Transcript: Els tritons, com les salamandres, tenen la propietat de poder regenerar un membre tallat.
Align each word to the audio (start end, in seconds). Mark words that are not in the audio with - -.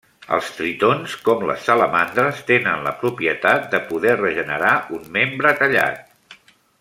Els 0.35 0.47
tritons, 0.59 1.17
com 1.27 1.43
les 1.49 1.67
salamandres, 1.69 2.41
tenen 2.49 2.81
la 2.89 2.93
propietat 3.03 3.69
de 3.77 3.83
poder 3.93 4.17
regenerar 4.23 4.73
un 5.01 5.05
membre 5.19 5.53
tallat. 5.63 6.43